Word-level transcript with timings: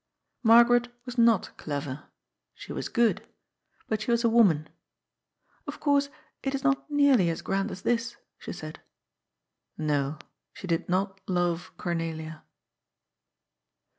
Margaret 0.41 0.87
was 1.05 1.19
not 1.19 1.55
clever. 1.57 2.05
She 2.55 2.73
was 2.73 2.89
good. 2.89 3.23
But 3.87 4.01
she 4.01 4.09
was 4.09 4.23
a 4.23 4.29
woman. 4.29 4.63
'^ 4.63 4.67
Of 5.67 5.79
course 5.79 6.09
it 6.41 6.55
is 6.55 6.63
not 6.63 6.89
nearly 6.89 7.29
as 7.29 7.43
grand 7.43 7.69
as 7.69 7.83
this," 7.83 8.17
she 8.39 8.51
said. 8.51 8.79
No, 9.77 10.17
she 10.53 10.65
did 10.65 10.89
not 10.89 11.21
love 11.29 11.71
Cornelia. 11.77 12.43